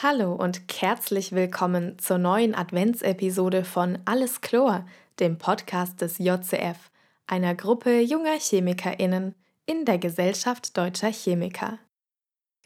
Hallo 0.00 0.32
und 0.32 0.62
herzlich 0.80 1.32
willkommen 1.32 1.98
zur 1.98 2.18
neuen 2.18 2.54
Adventsepisode 2.54 3.64
von 3.64 3.98
Alles 4.04 4.40
Chlor, 4.40 4.86
dem 5.18 5.38
Podcast 5.38 6.00
des 6.00 6.18
JCF, 6.18 6.92
einer 7.26 7.56
Gruppe 7.56 7.98
junger 7.98 8.38
ChemikerInnen 8.38 9.34
in 9.66 9.84
der 9.86 9.98
Gesellschaft 9.98 10.76
deutscher 10.76 11.10
Chemiker. 11.10 11.80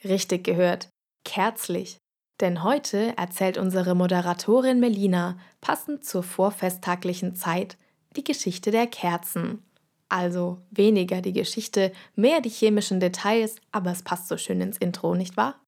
Richtig 0.04 0.44
gehört, 0.44 0.90
kerzlich. 1.24 1.96
Denn 2.42 2.64
heute 2.64 3.16
erzählt 3.16 3.56
unsere 3.56 3.94
Moderatorin 3.94 4.78
Melina 4.78 5.38
passend 5.62 6.04
zur 6.04 6.24
vorfesttaglichen 6.24 7.34
Zeit 7.34 7.78
die 8.14 8.24
Geschichte 8.24 8.70
der 8.70 8.88
Kerzen. 8.88 9.64
Also 10.10 10.60
weniger 10.70 11.22
die 11.22 11.32
Geschichte, 11.32 11.92
mehr 12.14 12.42
die 12.42 12.50
chemischen 12.50 13.00
Details, 13.00 13.56
aber 13.70 13.90
es 13.90 14.02
passt 14.02 14.28
so 14.28 14.36
schön 14.36 14.60
ins 14.60 14.76
Intro, 14.76 15.14
nicht 15.14 15.38
wahr? 15.38 15.61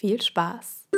Viel 0.00 0.22
Spaß! 0.22 0.88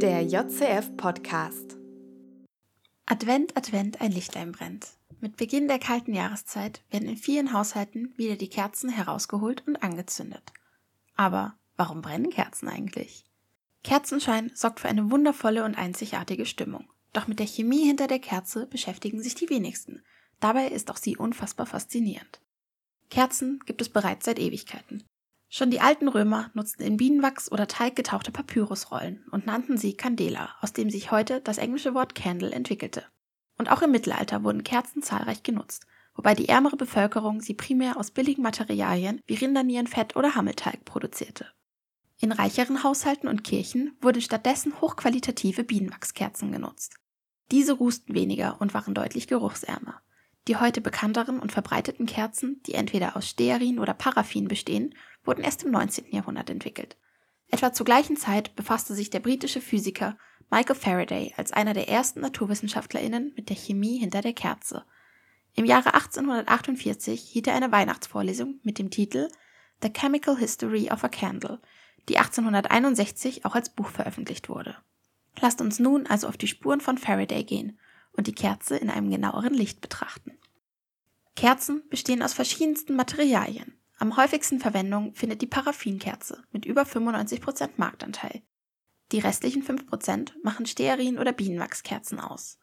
Der 0.00 0.22
JCF 0.22 0.96
Podcast. 0.96 1.76
Advent, 3.04 3.54
Advent, 3.54 4.00
ein 4.00 4.12
Lichtlein 4.12 4.52
brennt. 4.52 4.92
Mit 5.20 5.36
Beginn 5.36 5.68
der 5.68 5.78
kalten 5.78 6.14
Jahreszeit 6.14 6.82
werden 6.88 7.10
in 7.10 7.18
vielen 7.18 7.52
Haushalten 7.52 8.14
wieder 8.16 8.36
die 8.36 8.48
Kerzen 8.48 8.88
herausgeholt 8.88 9.62
und 9.66 9.82
angezündet. 9.82 10.54
Aber 11.16 11.54
warum 11.76 12.00
brennen 12.00 12.30
Kerzen 12.30 12.66
eigentlich? 12.66 13.26
Kerzenschein 13.82 14.52
sorgt 14.54 14.80
für 14.80 14.88
eine 14.88 15.10
wundervolle 15.10 15.66
und 15.66 15.76
einzigartige 15.76 16.46
Stimmung. 16.46 16.88
Doch 17.12 17.26
mit 17.26 17.40
der 17.40 17.46
Chemie 17.46 17.84
hinter 17.84 18.06
der 18.06 18.20
Kerze 18.20 18.66
beschäftigen 18.66 19.22
sich 19.22 19.34
die 19.34 19.50
wenigsten– 19.50 20.02
Dabei 20.44 20.66
ist 20.66 20.90
auch 20.90 20.98
sie 20.98 21.16
unfassbar 21.16 21.64
faszinierend. 21.64 22.38
Kerzen 23.08 23.60
gibt 23.64 23.80
es 23.80 23.88
bereits 23.88 24.26
seit 24.26 24.38
Ewigkeiten. 24.38 25.02
Schon 25.48 25.70
die 25.70 25.80
alten 25.80 26.06
Römer 26.06 26.50
nutzten 26.52 26.84
in 26.84 26.98
Bienenwachs 26.98 27.50
oder 27.50 27.66
Teig 27.66 27.96
getauchte 27.96 28.30
Papyrusrollen 28.30 29.24
und 29.30 29.46
nannten 29.46 29.78
sie 29.78 29.96
Candela, 29.96 30.54
aus 30.60 30.74
dem 30.74 30.90
sich 30.90 31.10
heute 31.10 31.40
das 31.40 31.56
englische 31.56 31.94
Wort 31.94 32.14
Candle 32.14 32.52
entwickelte. 32.52 33.06
Und 33.56 33.72
auch 33.72 33.80
im 33.80 33.92
Mittelalter 33.92 34.44
wurden 34.44 34.64
Kerzen 34.64 35.02
zahlreich 35.02 35.42
genutzt, 35.42 35.86
wobei 36.14 36.34
die 36.34 36.50
ärmere 36.50 36.76
Bevölkerung 36.76 37.40
sie 37.40 37.54
primär 37.54 37.96
aus 37.96 38.10
billigen 38.10 38.42
Materialien 38.42 39.22
wie 39.24 39.36
Rindernierenfett 39.36 40.14
oder 40.14 40.34
Hammelteig 40.34 40.84
produzierte. 40.84 41.46
In 42.20 42.32
reicheren 42.32 42.82
Haushalten 42.84 43.28
und 43.28 43.44
Kirchen 43.44 43.96
wurden 44.02 44.20
stattdessen 44.20 44.78
hochqualitative 44.82 45.64
Bienenwachskerzen 45.64 46.52
genutzt. 46.52 46.96
Diese 47.50 47.72
rußten 47.72 48.14
weniger 48.14 48.60
und 48.60 48.74
waren 48.74 48.92
deutlich 48.92 49.26
geruchsärmer. 49.26 50.03
Die 50.46 50.56
heute 50.56 50.82
bekannteren 50.82 51.38
und 51.38 51.52
verbreiteten 51.52 52.04
Kerzen, 52.04 52.62
die 52.66 52.74
entweder 52.74 53.16
aus 53.16 53.28
Stearin 53.28 53.78
oder 53.78 53.94
Paraffin 53.94 54.46
bestehen, 54.46 54.94
wurden 55.24 55.42
erst 55.42 55.62
im 55.62 55.70
19. 55.70 56.10
Jahrhundert 56.10 56.50
entwickelt. 56.50 56.96
Etwa 57.50 57.72
zur 57.72 57.86
gleichen 57.86 58.16
Zeit 58.16 58.54
befasste 58.54 58.94
sich 58.94 59.08
der 59.08 59.20
britische 59.20 59.62
Physiker 59.62 60.18
Michael 60.50 60.76
Faraday 60.76 61.32
als 61.36 61.52
einer 61.52 61.72
der 61.72 61.88
ersten 61.88 62.20
NaturwissenschaftlerInnen 62.20 63.32
mit 63.36 63.48
der 63.48 63.56
Chemie 63.56 63.98
hinter 63.98 64.20
der 64.20 64.34
Kerze. 64.34 64.84
Im 65.54 65.64
Jahre 65.64 65.94
1848 65.94 67.20
hielt 67.22 67.46
er 67.46 67.54
eine 67.54 67.72
Weihnachtsvorlesung 67.72 68.60
mit 68.64 68.78
dem 68.78 68.90
Titel 68.90 69.28
The 69.82 69.92
Chemical 69.92 70.36
History 70.36 70.90
of 70.90 71.04
a 71.04 71.08
Candle, 71.08 71.60
die 72.08 72.18
1861 72.18 73.46
auch 73.46 73.54
als 73.54 73.70
Buch 73.70 73.88
veröffentlicht 73.88 74.50
wurde. 74.50 74.76
Lasst 75.40 75.62
uns 75.62 75.78
nun 75.78 76.06
also 76.06 76.28
auf 76.28 76.36
die 76.36 76.48
Spuren 76.48 76.80
von 76.80 76.98
Faraday 76.98 77.44
gehen 77.44 77.78
und 78.16 78.26
die 78.26 78.34
Kerze 78.34 78.76
in 78.76 78.90
einem 78.90 79.10
genaueren 79.10 79.54
Licht 79.54 79.80
betrachten. 79.80 80.38
Kerzen 81.36 81.82
bestehen 81.90 82.22
aus 82.22 82.32
verschiedensten 82.32 82.96
Materialien. 82.96 83.78
Am 83.98 84.16
häufigsten 84.16 84.60
Verwendung 84.60 85.14
findet 85.14 85.42
die 85.42 85.46
Paraffinkerze 85.46 86.44
mit 86.50 86.64
über 86.64 86.82
95% 86.82 87.70
Marktanteil. 87.76 88.42
Die 89.12 89.18
restlichen 89.18 89.62
5% 89.62 90.32
machen 90.42 90.66
Stearin- 90.66 91.18
oder 91.18 91.32
Bienenwachskerzen 91.32 92.20
aus. 92.20 92.58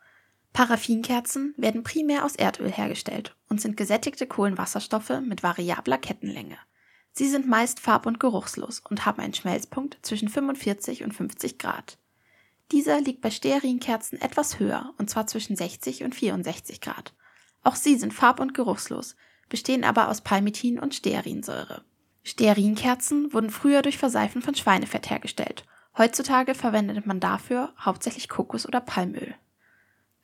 Paraffinkerzen 0.53 1.53
werden 1.57 1.83
primär 1.83 2.25
aus 2.25 2.35
Erdöl 2.35 2.69
hergestellt 2.69 3.37
und 3.47 3.61
sind 3.61 3.77
gesättigte 3.77 4.27
Kohlenwasserstoffe 4.27 5.21
mit 5.25 5.43
variabler 5.43 5.97
Kettenlänge. 5.97 6.57
Sie 7.13 7.29
sind 7.29 7.47
meist 7.47 7.79
farb- 7.79 8.05
und 8.05 8.19
geruchslos 8.19 8.81
und 8.89 9.05
haben 9.05 9.21
einen 9.21 9.33
Schmelzpunkt 9.33 9.97
zwischen 10.01 10.29
45 10.29 11.03
und 11.03 11.13
50 11.13 11.57
Grad. 11.57 11.97
Dieser 12.71 13.01
liegt 13.01 13.19
bei 13.19 13.31
Stearinkerzen 13.31 14.21
etwas 14.21 14.59
höher, 14.59 14.93
und 14.97 15.09
zwar 15.09 15.27
zwischen 15.27 15.57
60 15.57 16.03
und 16.03 16.15
64 16.15 16.79
Grad. 16.79 17.13
Auch 17.63 17.75
sie 17.75 17.97
sind 17.97 18.13
farb- 18.13 18.39
und 18.39 18.53
geruchslos, 18.53 19.15
bestehen 19.49 19.83
aber 19.83 20.07
aus 20.07 20.21
Palmitin 20.21 20.79
und 20.79 20.95
Stearinsäure. 20.95 21.83
Stearinkerzen 22.23 23.33
wurden 23.33 23.49
früher 23.49 23.81
durch 23.81 23.97
Verseifen 23.97 24.41
von 24.41 24.55
Schweinefett 24.55 25.09
hergestellt. 25.09 25.65
Heutzutage 25.97 26.55
verwendet 26.55 27.05
man 27.05 27.19
dafür 27.19 27.73
hauptsächlich 27.77 28.29
Kokos- 28.29 28.65
oder 28.65 28.79
Palmöl. 28.79 29.35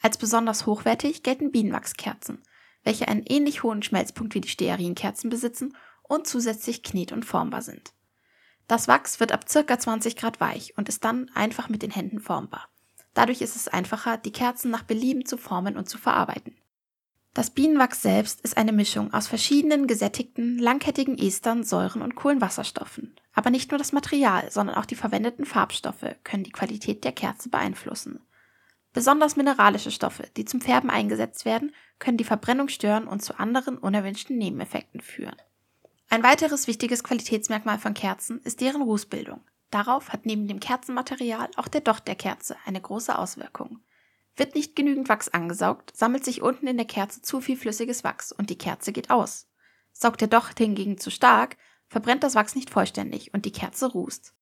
Als 0.02 0.18
besonders 0.18 0.66
hochwertig 0.66 1.24
gelten 1.24 1.52
Bienenwachskerzen, 1.52 2.42
welche 2.84 3.10
einen 3.10 3.24
ähnlich 3.28 3.64
hohen 3.64 3.84
Schmelzpunkt 3.84 4.36
wie 4.36 4.42
die 4.42 4.48
Stearinkerzen 4.48 5.30
besitzen 5.30 5.76
und 6.04 6.28
zusätzlich 6.28 6.84
knet- 6.84 7.12
und 7.12 7.26
formbar 7.26 7.62
sind. 7.62 7.92
Das 8.68 8.90
Wachs 8.90 9.20
wird 9.20 9.32
ab 9.32 9.46
ca. 9.48 9.80
20 9.80 10.18
Grad 10.18 10.42
weich 10.42 10.74
und 10.78 10.90
ist 10.90 11.06
dann 11.06 11.32
einfach 11.34 11.70
mit 11.70 11.82
den 11.82 11.92
Händen 11.92 12.20
formbar. 12.20 12.68
Dadurch 13.14 13.42
ist 13.42 13.56
es 13.56 13.68
einfacher, 13.68 14.18
die 14.18 14.32
Kerzen 14.32 14.70
nach 14.70 14.84
Belieben 14.84 15.26
zu 15.26 15.38
formen 15.38 15.78
und 15.78 15.90
zu 15.90 15.98
verarbeiten. 15.98 16.56
Das 17.34 17.50
Bienenwachs 17.52 18.02
selbst 18.02 18.42
ist 18.42 18.58
eine 18.58 18.72
Mischung 18.72 19.14
aus 19.14 19.28
verschiedenen 19.28 19.88
gesättigten, 19.88 20.58
langkettigen 20.58 21.18
Estern, 21.18 21.64
Säuren 21.64 22.02
und 22.02 22.16
Kohlenwasserstoffen. 22.16 23.16
Aber 23.34 23.52
nicht 23.52 23.72
nur 23.72 23.78
das 23.78 23.94
Material, 23.94 24.52
sondern 24.52 24.76
auch 24.76 24.86
die 24.86 24.96
verwendeten 24.96 25.46
Farbstoffe 25.46 26.16
können 26.24 26.44
die 26.44 26.52
Qualität 26.52 27.04
der 27.04 27.12
Kerze 27.12 27.50
beeinflussen. 27.50 28.20
Besonders 28.92 29.36
mineralische 29.36 29.92
Stoffe, 29.92 30.24
die 30.36 30.46
zum 30.46 30.60
Färben 30.60 30.90
eingesetzt 30.90 31.46
werden, 31.46 31.76
können 32.00 32.18
die 32.18 32.24
Verbrennung 32.24 32.68
stören 32.68 33.08
und 33.08 33.22
zu 33.22 33.40
anderen 33.40 33.78
unerwünschten 33.78 34.38
Nebeneffekten 34.38 35.02
führen. 35.02 35.36
Ein 36.10 36.24
weiteres 36.24 36.68
wichtiges 36.68 37.04
Qualitätsmerkmal 37.04 37.80
von 37.80 37.94
Kerzen 37.94 38.40
ist 38.44 38.62
deren 38.62 38.82
Rußbildung. 38.82 39.42
Darauf 39.72 40.10
hat 40.10 40.26
neben 40.26 40.48
dem 40.48 40.62
Kerzenmaterial 40.62 41.50
auch 41.58 41.68
der 41.68 41.82
Docht 41.82 42.08
der 42.08 42.16
Kerze 42.16 42.56
eine 42.66 42.80
große 42.80 43.18
Auswirkung. 43.18 43.82
Wird 44.38 44.56
nicht 44.56 44.76
genügend 44.76 45.10
Wachs 45.10 45.28
angesaugt, 45.28 45.96
sammelt 45.98 46.24
sich 46.24 46.42
unten 46.42 46.68
in 46.68 46.78
der 46.78 46.86
Kerze 46.86 47.22
zu 47.22 47.42
viel 47.42 47.58
flüssiges 47.58 48.06
Wachs 48.06 48.32
und 48.32 48.50
die 48.50 48.58
Kerze 48.58 48.94
geht 48.94 49.10
aus. 49.10 49.48
Saugt 49.92 50.22
der 50.22 50.30
Docht 50.30 50.60
hingegen 50.60 50.98
zu 50.98 51.12
stark, 51.12 51.58
verbrennt 51.90 52.24
das 52.24 52.36
Wachs 52.36 52.56
nicht 52.56 52.70
vollständig 52.70 53.34
und 53.34 53.44
die 53.44 53.52
Kerze 53.52 53.88
rußt. 53.88 54.34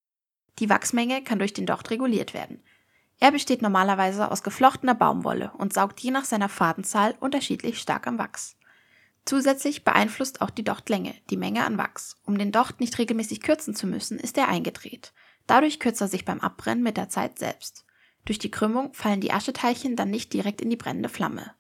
Die 0.59 0.69
Wachsmenge 0.69 1.23
kann 1.23 1.39
durch 1.39 1.53
den 1.53 1.65
Docht 1.65 1.89
reguliert 1.89 2.35
werden. 2.35 2.63
Er 3.19 3.31
besteht 3.31 3.63
normalerweise 3.63 4.29
aus 4.29 4.43
geflochtener 4.43 4.93
Baumwolle 4.93 5.51
und 5.57 5.73
saugt 5.73 5.99
je 6.01 6.11
nach 6.11 6.25
seiner 6.25 6.49
Fadenzahl 6.49 7.15
unterschiedlich 7.19 7.79
stark 7.79 8.05
am 8.05 8.19
Wachs. 8.19 8.55
Zusätzlich 9.25 9.83
beeinflusst 9.83 10.41
auch 10.41 10.51
die 10.51 10.63
Dochtlänge 10.63 11.15
die 11.31 11.37
Menge 11.37 11.65
an 11.65 11.77
Wachs. 11.77 12.17
Um 12.25 12.37
den 12.37 12.51
Docht 12.51 12.79
nicht 12.79 12.97
regelmäßig 12.97 13.41
kürzen 13.41 13.75
zu 13.75 13.87
müssen, 13.87 14.19
ist 14.19 14.37
er 14.37 14.47
eingedreht. 14.47 15.13
Dadurch 15.47 15.79
kürzt 15.79 16.01
er 16.01 16.07
sich 16.07 16.25
beim 16.25 16.39
Abbrennen 16.39 16.83
mit 16.83 16.97
der 16.97 17.09
Zeit 17.09 17.39
selbst. 17.39 17.85
Durch 18.25 18.39
die 18.39 18.51
Krümmung 18.51 18.93
fallen 18.93 19.21
die 19.21 19.31
Ascheteilchen 19.31 19.95
dann 19.95 20.09
nicht 20.09 20.33
direkt 20.33 20.61
in 20.61 20.69
die 20.69 20.75
brennende 20.75 21.09
Flamme. 21.09 21.53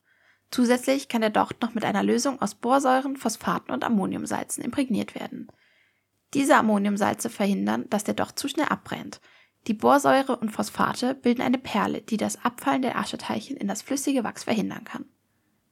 Zusätzlich 0.51 1.09
kann 1.09 1.21
der 1.21 1.31
Docht 1.31 1.61
noch 1.61 1.73
mit 1.73 1.85
einer 1.85 2.03
Lösung 2.03 2.41
aus 2.41 2.55
Borsäuren, 2.55 3.17
Phosphaten 3.17 3.73
und 3.73 3.83
Ammoniumsalzen 3.83 4.63
imprägniert 4.63 5.15
werden. 5.15 5.47
Diese 6.33 6.57
Ammoniumsalze 6.57 7.29
verhindern, 7.29 7.85
dass 7.89 8.03
der 8.03 8.13
Docht 8.13 8.37
zu 8.37 8.47
schnell 8.47 8.67
abbrennt. 8.67 9.21
Die 9.67 9.73
Borsäure 9.73 10.35
und 10.37 10.51
Phosphate 10.51 11.15
bilden 11.15 11.41
eine 11.41 11.57
Perle, 11.57 12.01
die 12.01 12.17
das 12.17 12.43
Abfallen 12.43 12.83
der 12.83 12.97
Ascheteilchen 12.97 13.57
in 13.57 13.67
das 13.67 13.81
flüssige 13.81 14.23
Wachs 14.23 14.43
verhindern 14.43 14.83
kann. 14.83 15.05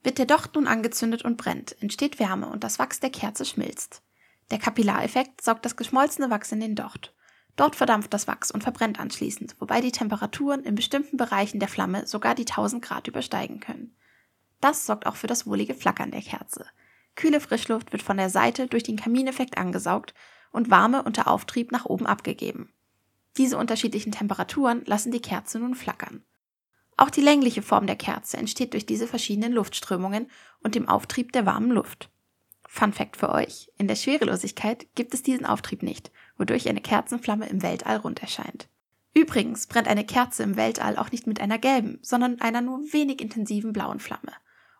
Wird 0.04 0.18
der 0.18 0.26
Docht 0.26 0.54
nun 0.54 0.68
angezündet 0.68 1.24
und 1.24 1.38
brennt, 1.38 1.80
entsteht 1.80 2.20
Wärme 2.20 2.46
und 2.48 2.62
das 2.62 2.78
Wachs 2.78 3.00
der 3.00 3.10
Kerze 3.10 3.44
schmilzt. 3.46 4.02
Der 4.50 4.58
Kapillareffekt 4.58 5.40
saugt 5.40 5.64
das 5.64 5.76
geschmolzene 5.76 6.28
Wachs 6.30 6.52
in 6.52 6.60
den 6.60 6.76
Docht. 6.76 7.14
Dort 7.56 7.74
verdampft 7.74 8.12
das 8.12 8.28
Wachs 8.28 8.50
und 8.50 8.62
verbrennt 8.62 9.00
anschließend, 9.00 9.56
wobei 9.60 9.80
die 9.80 9.92
Temperaturen 9.92 10.62
in 10.62 10.74
bestimmten 10.74 11.16
Bereichen 11.16 11.58
der 11.58 11.68
Flamme 11.68 12.06
sogar 12.06 12.34
die 12.34 12.42
1000 12.42 12.84
Grad 12.84 13.08
übersteigen 13.08 13.60
können. 13.60 13.96
Das 14.60 14.84
sorgt 14.84 15.06
auch 15.06 15.16
für 15.16 15.26
das 15.26 15.46
wohlige 15.46 15.74
Flackern 15.74 16.10
der 16.10 16.22
Kerze. 16.22 16.66
Kühle 17.16 17.40
Frischluft 17.40 17.92
wird 17.92 18.02
von 18.02 18.18
der 18.18 18.28
Seite 18.28 18.66
durch 18.66 18.82
den 18.82 18.96
Kamineffekt 18.96 19.56
angesaugt 19.56 20.12
und 20.50 20.70
warme 20.70 21.02
unter 21.02 21.28
Auftrieb 21.28 21.72
nach 21.72 21.86
oben 21.86 22.06
abgegeben. 22.06 22.72
Diese 23.38 23.56
unterschiedlichen 23.56 24.12
Temperaturen 24.12 24.84
lassen 24.84 25.12
die 25.12 25.22
Kerze 25.22 25.58
nun 25.58 25.74
flackern. 25.74 26.24
Auch 26.96 27.10
die 27.10 27.20
längliche 27.20 27.62
Form 27.62 27.86
der 27.86 27.96
Kerze 27.96 28.36
entsteht 28.36 28.72
durch 28.72 28.86
diese 28.86 29.06
verschiedenen 29.06 29.52
Luftströmungen 29.52 30.30
und 30.62 30.74
dem 30.74 30.88
Auftrieb 30.88 31.32
der 31.32 31.46
warmen 31.46 31.70
Luft. 31.70 32.10
Fun 32.66 32.92
Fact 32.92 33.16
für 33.16 33.30
euch: 33.30 33.70
In 33.78 33.88
der 33.88 33.96
Schwerelosigkeit 33.96 34.86
gibt 34.94 35.14
es 35.14 35.22
diesen 35.22 35.46
Auftrieb 35.46 35.82
nicht, 35.82 36.10
wodurch 36.38 36.68
eine 36.68 36.80
Kerzenflamme 36.80 37.48
im 37.48 37.62
Weltall 37.62 37.98
rund 37.98 38.22
erscheint. 38.22 38.68
Übrigens 39.14 39.68
brennt 39.68 39.86
eine 39.86 40.04
Kerze 40.04 40.42
im 40.42 40.56
Weltall 40.56 40.96
auch 40.96 41.12
nicht 41.12 41.26
mit 41.26 41.40
einer 41.40 41.58
gelben, 41.58 41.98
sondern 42.02 42.40
einer 42.40 42.60
nur 42.60 42.80
wenig 42.92 43.20
intensiven 43.20 43.72
blauen 43.72 44.00
Flamme. 44.00 44.32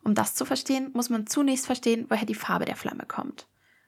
Um 0.03 0.15
das 0.15 0.35
zu 0.35 0.45
verstehen, 0.45 0.91
muss 0.93 1.09
man 1.09 1.27
zunächst 1.27 1.67
verstehen, 1.67 2.07
woher 2.09 2.27
die 2.27 2.35
Farbe 2.35 2.65
der 2.65 2.77
Flamme 2.77 3.07
kommt. 3.07 3.47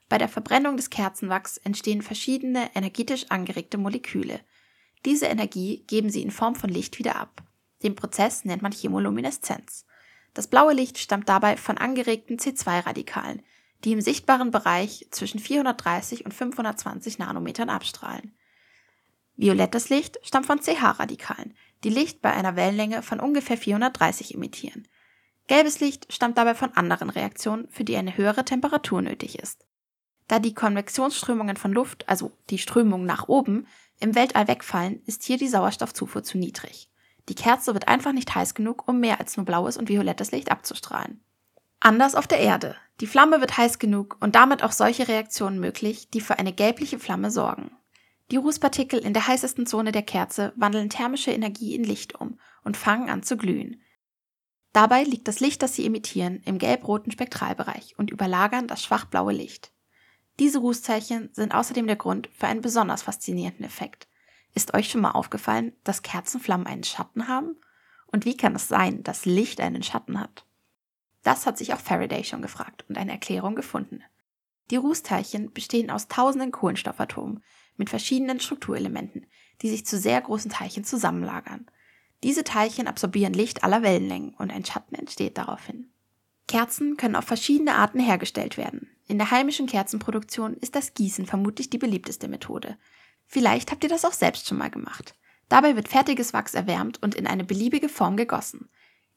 Bei 0.09 0.17
der 0.17 0.29
Verbrennung 0.29 0.77
des 0.77 0.89
Kerzenwachs 0.89 1.57
entstehen 1.57 2.01
verschiedene 2.01 2.69
energetisch 2.75 3.25
angeregte 3.29 3.77
Moleküle. 3.77 4.39
Diese 5.05 5.25
Energie 5.25 5.83
geben 5.87 6.09
sie 6.09 6.21
in 6.21 6.31
Form 6.31 6.55
von 6.55 6.69
Licht 6.69 6.97
wieder 6.97 7.17
ab. 7.17 7.43
Den 7.83 7.95
Prozess 7.95 8.45
nennt 8.45 8.61
man 8.61 8.71
Chemolumineszenz. 8.71 9.85
Das 10.33 10.47
blaue 10.47 10.73
Licht 10.73 10.97
stammt 10.97 11.29
dabei 11.29 11.57
von 11.57 11.77
angeregten 11.77 12.37
C2-Radikalen, 12.37 13.41
die 13.83 13.91
im 13.91 14.01
sichtbaren 14.01 14.51
Bereich 14.51 15.07
zwischen 15.11 15.39
430 15.39 16.25
und 16.25 16.33
520 16.33 17.19
Nanometern 17.19 17.69
abstrahlen. 17.69 18.35
Violettes 19.35 19.89
Licht 19.89 20.19
stammt 20.23 20.47
von 20.47 20.59
CH-Radikalen, 20.59 21.55
die 21.83 21.89
Licht 21.89 22.21
bei 22.21 22.33
einer 22.33 22.55
Wellenlänge 22.55 23.03
von 23.03 23.19
ungefähr 23.19 23.57
430 23.57 24.33
emittieren. 24.33 24.87
Gelbes 25.45 25.79
Licht 25.79 26.11
stammt 26.11 26.37
dabei 26.37 26.55
von 26.55 26.73
anderen 26.73 27.09
Reaktionen, 27.09 27.69
für 27.69 27.83
die 27.83 27.95
eine 27.95 28.17
höhere 28.17 28.43
Temperatur 28.43 29.01
nötig 29.01 29.39
ist. 29.39 29.65
Da 30.27 30.39
die 30.39 30.53
Konvektionsströmungen 30.53 31.55
von 31.55 31.71
Luft, 31.71 32.09
also 32.09 32.31
die 32.49 32.57
Strömung 32.57 33.05
nach 33.05 33.27
oben, 33.29 33.67
im 33.99 34.15
Weltall 34.15 34.47
wegfallen, 34.47 35.01
ist 35.05 35.23
hier 35.23 35.37
die 35.37 35.47
Sauerstoffzufuhr 35.47 36.23
zu 36.23 36.37
niedrig. 36.37 36.89
Die 37.29 37.35
Kerze 37.35 37.73
wird 37.73 37.87
einfach 37.87 38.13
nicht 38.13 38.33
heiß 38.33 38.53
genug, 38.53 38.87
um 38.87 38.99
mehr 38.99 39.19
als 39.19 39.37
nur 39.37 39.45
blaues 39.45 39.77
und 39.77 39.89
violettes 39.89 40.31
Licht 40.31 40.51
abzustrahlen. 40.51 41.21
Anders 41.79 42.15
auf 42.15 42.27
der 42.27 42.39
Erde. 42.39 42.75
Die 43.01 43.07
Flamme 43.07 43.41
wird 43.41 43.57
heiß 43.57 43.79
genug 43.79 44.17
und 44.19 44.35
damit 44.35 44.63
auch 44.63 44.71
solche 44.71 45.07
Reaktionen 45.07 45.59
möglich, 45.59 46.09
die 46.09 46.21
für 46.21 46.39
eine 46.39 46.53
gelbliche 46.53 46.99
Flamme 46.99 47.29
sorgen. 47.29 47.71
Die 48.31 48.37
Rußpartikel 48.37 48.99
in 48.99 49.13
der 49.13 49.27
heißesten 49.27 49.67
Zone 49.67 49.91
der 49.91 50.01
Kerze 50.01 50.51
wandeln 50.55 50.89
thermische 50.89 51.31
Energie 51.31 51.75
in 51.75 51.83
Licht 51.83 52.19
um 52.19 52.39
und 52.63 52.75
fangen 52.75 53.09
an 53.09 53.23
zu 53.23 53.37
glühen. 53.37 53.81
Dabei 54.73 55.03
liegt 55.03 55.27
das 55.27 55.39
Licht, 55.39 55.61
das 55.63 55.75
sie 55.75 55.85
emittieren, 55.85 56.41
im 56.45 56.57
gelb-roten 56.57 57.11
Spektralbereich 57.11 57.95
und 57.97 58.11
überlagern 58.11 58.67
das 58.67 58.83
schwachblaue 58.83 59.33
Licht. 59.33 59.71
Diese 60.39 60.59
Rußzeichen 60.59 61.29
sind 61.33 61.53
außerdem 61.53 61.87
der 61.87 61.95
Grund 61.95 62.29
für 62.33 62.47
einen 62.47 62.61
besonders 62.61 63.03
faszinierenden 63.03 63.65
Effekt. 63.65 64.07
Ist 64.57 64.73
euch 64.73 64.89
schon 64.89 65.01
mal 65.01 65.11
aufgefallen, 65.11 65.73
dass 65.83 66.01
Kerzenflammen 66.01 66.65
einen 66.65 66.83
Schatten 66.83 67.27
haben? 67.27 67.57
Und 68.07 68.25
wie 68.25 68.35
kann 68.35 68.55
es 68.55 68.67
sein, 68.67 69.03
dass 69.03 69.27
Licht 69.27 69.61
einen 69.61 69.83
Schatten 69.83 70.19
hat? 70.19 70.47
Das 71.21 71.45
hat 71.45 71.59
sich 71.59 71.75
auch 71.75 71.79
Faraday 71.79 72.23
schon 72.23 72.41
gefragt 72.41 72.83
und 72.89 72.97
eine 72.97 73.11
Erklärung 73.11 73.53
gefunden. 73.53 74.01
Die 74.71 74.77
Rußteilchen 74.77 75.53
bestehen 75.53 75.91
aus 75.91 76.07
tausenden 76.07 76.51
Kohlenstoffatomen 76.51 77.43
mit 77.75 77.91
verschiedenen 77.91 78.39
Strukturelementen, 78.39 79.27
die 79.61 79.69
sich 79.69 79.85
zu 79.85 79.99
sehr 79.99 80.19
großen 80.19 80.49
Teilchen 80.49 80.83
zusammenlagern. 80.83 81.67
Diese 82.23 82.43
Teilchen 82.43 82.87
absorbieren 82.87 83.35
Licht 83.35 83.63
aller 83.63 83.83
Wellenlängen 83.83 84.33
und 84.39 84.49
ein 84.49 84.65
Schatten 84.65 84.95
entsteht 84.95 85.37
daraufhin. 85.37 85.91
Kerzen 86.47 86.97
können 86.97 87.15
auf 87.15 87.25
verschiedene 87.25 87.75
Arten 87.75 87.99
hergestellt 87.99 88.57
werden. 88.57 88.89
In 89.07 89.19
der 89.19 89.29
heimischen 89.29 89.67
Kerzenproduktion 89.67 90.55
ist 90.55 90.75
das 90.75 90.95
Gießen 90.95 91.27
vermutlich 91.27 91.69
die 91.69 91.77
beliebteste 91.77 92.27
Methode. 92.27 92.79
Vielleicht 93.27 93.71
habt 93.71 93.83
ihr 93.83 93.89
das 93.89 94.05
auch 94.05 94.13
selbst 94.13 94.47
schon 94.47 94.57
mal 94.57 94.69
gemacht. 94.69 95.13
Dabei 95.49 95.75
wird 95.75 95.87
fertiges 95.87 96.33
Wachs 96.33 96.53
erwärmt 96.53 97.01
und 97.03 97.15
in 97.15 97.27
eine 97.27 97.43
beliebige 97.43 97.89
Form 97.89 98.17
gegossen. 98.17 98.69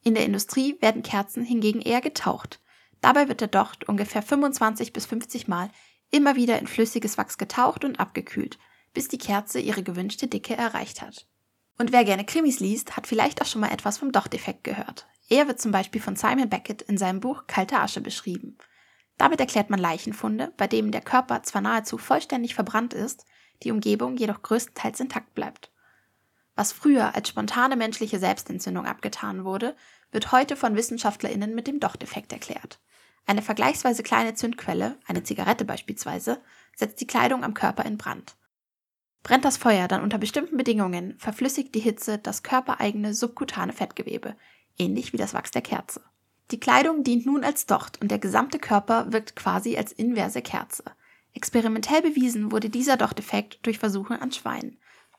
In 0.02 0.14
der 0.14 0.24
Industrie 0.24 0.76
werden 0.80 1.02
Kerzen 1.02 1.44
hingegen 1.44 1.80
eher 1.80 2.00
getaucht. 2.00 2.60
Dabei 3.00 3.28
wird 3.28 3.40
der 3.40 3.48
Docht 3.48 3.88
ungefähr 3.88 4.22
25 4.22 4.92
bis 4.92 5.06
50 5.06 5.48
Mal 5.48 5.70
immer 6.10 6.36
wieder 6.36 6.58
in 6.58 6.66
flüssiges 6.66 7.18
Wachs 7.18 7.38
getaucht 7.38 7.84
und 7.84 8.00
abgekühlt, 8.00 8.58
bis 8.92 9.08
die 9.08 9.18
Kerze 9.18 9.60
ihre 9.60 9.82
gewünschte 9.82 10.26
Dicke 10.26 10.56
erreicht 10.56 11.02
hat. 11.02 11.26
Und 11.78 11.92
wer 11.92 12.04
gerne 12.04 12.24
Krimis 12.24 12.60
liest, 12.60 12.96
hat 12.96 13.06
vielleicht 13.06 13.40
auch 13.40 13.46
schon 13.46 13.60
mal 13.60 13.72
etwas 13.72 13.98
vom 13.98 14.12
Dochteffekt 14.12 14.64
gehört. 14.64 15.06
Er 15.28 15.46
wird 15.46 15.60
zum 15.60 15.70
Beispiel 15.70 16.00
von 16.00 16.16
Simon 16.16 16.48
Beckett 16.48 16.82
in 16.82 16.98
seinem 16.98 17.20
Buch 17.20 17.46
Kalte 17.46 17.78
Asche 17.78 18.00
beschrieben. 18.00 18.58
Damit 19.16 19.38
erklärt 19.38 19.70
man 19.70 19.78
Leichenfunde, 19.78 20.52
bei 20.56 20.66
denen 20.66 20.92
der 20.92 21.02
Körper 21.02 21.42
zwar 21.42 21.60
nahezu 21.60 21.98
vollständig 21.98 22.54
verbrannt 22.54 22.94
ist, 22.94 23.24
die 23.62 23.70
Umgebung 23.70 24.16
jedoch 24.16 24.42
größtenteils 24.42 25.00
intakt 25.00 25.34
bleibt. 25.34 25.70
Was 26.54 26.72
früher 26.72 27.14
als 27.14 27.28
spontane 27.28 27.76
menschliche 27.76 28.18
Selbstentzündung 28.18 28.86
abgetan 28.86 29.44
wurde, 29.44 29.76
wird 30.12 30.32
heute 30.32 30.56
von 30.56 30.76
WissenschaftlerInnen 30.76 31.54
mit 31.54 31.66
dem 31.66 31.80
Dochteffekt 31.80 32.32
erklärt. 32.32 32.80
Eine 33.26 33.42
vergleichsweise 33.42 34.02
kleine 34.02 34.34
Zündquelle, 34.34 34.98
eine 35.06 35.22
Zigarette 35.22 35.64
beispielsweise, 35.64 36.40
setzt 36.74 37.00
die 37.00 37.06
Kleidung 37.06 37.44
am 37.44 37.54
Körper 37.54 37.84
in 37.84 37.96
Brand. 37.96 38.36
Brennt 39.22 39.44
das 39.44 39.56
Feuer 39.56 39.86
dann 39.86 40.02
unter 40.02 40.18
bestimmten 40.18 40.56
Bedingungen, 40.56 41.18
verflüssigt 41.18 41.74
die 41.74 41.80
Hitze 41.80 42.18
das 42.18 42.42
körpereigene 42.42 43.14
subkutane 43.14 43.72
Fettgewebe, 43.72 44.36
ähnlich 44.78 45.12
wie 45.12 45.18
das 45.18 45.34
Wachs 45.34 45.50
der 45.50 45.62
Kerze. 45.62 46.02
Die 46.50 46.58
Kleidung 46.58 47.04
dient 47.04 47.26
nun 47.26 47.44
als 47.44 47.66
Docht 47.66 48.00
und 48.00 48.10
der 48.10 48.18
gesamte 48.18 48.58
Körper 48.58 49.12
wirkt 49.12 49.36
quasi 49.36 49.76
als 49.76 49.92
inverse 49.92 50.42
Kerze. 50.42 50.84
Experimentell 51.34 52.02
bewiesen 52.02 52.52
wurde 52.52 52.70
dieser 52.70 52.96
Dochteffekt 52.96 53.64
durch 53.66 53.78
Versuche 53.78 54.20
an 54.20 54.32
Schweinen. 54.32 54.78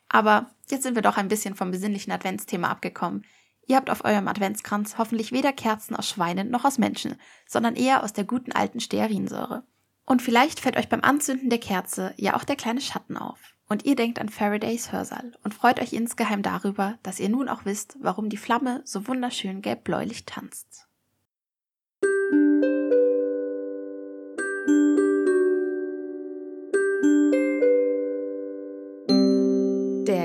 Aber 0.10 0.52
jetzt 0.69 0.84
sind 0.84 0.96
wir 0.96 1.02
doch 1.02 1.18
ein 1.18 1.30
bisschen 1.30 1.56
vom 1.56 1.72
besinnlichen 1.72 2.12
Adventsthema 2.12 2.69
abgekommen. 2.69 3.25
Ihr 3.66 3.78
habt 3.78 3.90
auf 3.90 4.04
eurem 4.04 4.28
Adventskranz 4.28 4.98
hoffentlich 4.98 5.31
weder 5.31 5.54
Kerzen 5.54 5.96
aus 5.96 6.10
Schweinen 6.10 6.50
noch 6.50 6.66
aus 6.66 6.78
Menschen, 6.78 7.16
sondern 7.48 7.75
eher 7.75 8.04
aus 8.04 8.12
der 8.12 8.25
guten 8.25 8.52
alten 8.52 8.80
Stearinsäure. 8.80 9.63
Und 10.06 10.22
vielleicht 10.22 10.60
fällt 10.60 10.78
euch 10.78 10.90
beim 10.90 11.02
Anzünden 11.02 11.50
der 11.50 11.60
Kerze 11.60 12.13
ja 12.18 12.36
auch 12.36 12.44
der 12.44 12.58
kleine 12.58 12.81
Schatten 12.81 13.16
auf. 13.16 13.40
Und 13.69 13.86
ihr 13.86 13.96
denkt 13.96 14.19
an 14.19 14.28
Faradays 14.28 14.92
Hörsaal 14.92 15.31
und 15.46 15.54
freut 15.54 15.80
euch 15.80 15.94
insgeheim 15.94 16.42
darüber, 16.42 17.00
dass 17.04 17.22
ihr 17.22 17.30
nun 17.30 17.48
auch 17.48 17.63
wisst, 17.63 17.96
warum 18.02 18.28
die 18.28 18.36
Flamme 18.36 18.81
so 18.84 19.08
wunderschön 19.08 19.62
gelb-bläulich 19.62 20.25
tanzt. 20.25 20.90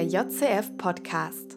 JCF 0.08 0.76
Podcast 0.76 1.56